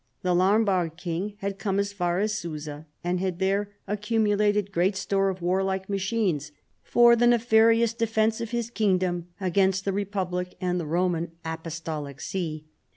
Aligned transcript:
The 0.23 0.33
Lombard 0.33 0.97
king 0.97 1.35
had 1.41 1.59
come 1.59 1.77
as 1.77 1.93
far 1.93 2.17
as 2.19 2.33
Susa 2.33 2.87
and 3.03 3.19
had 3.19 3.37
there 3.37 3.69
accumulated 3.85 4.71
great 4.71 4.95
store 4.95 5.29
of 5.29 5.43
warlike 5.43 5.87
machines," 5.89 6.51
for 6.83 7.15
the 7.15 7.27
nefarious 7.27 7.93
defence 7.93 8.41
of 8.41 8.49
his 8.49 8.71
kingdom 8.71 9.27
against 9.39 9.85
the 9.85 9.93
republic 9.93 10.55
and 10.59 10.79
the 10.79 10.87
Roman 10.87 11.33
Apostolic 11.45 12.19
see." 12.19 12.65